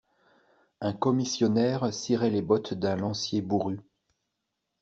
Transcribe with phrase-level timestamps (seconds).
[0.81, 3.79] Un commissionnaire cirait les bottes d'un lancier bourru.